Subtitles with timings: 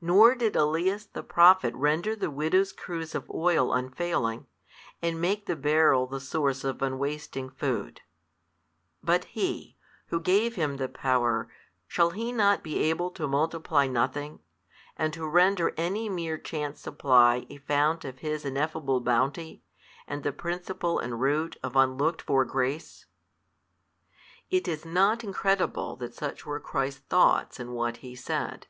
[0.00, 4.48] Nor did Elias the Prophet render the widow's cruse of oil unfailing,
[5.00, 8.00] and make the barrel the source of unwasting food:
[9.04, 9.76] but He,
[10.08, 11.48] Who gave him the power,
[11.86, 14.40] shall He not be able to multiply nothing,
[14.96, 19.62] and to render any mere chance supply a fount of His ineffable Bounty
[20.08, 23.06] and the principle and root of unlooked for grace?
[24.50, 28.66] It is not incredible that such were Christ's thoughts in what He said.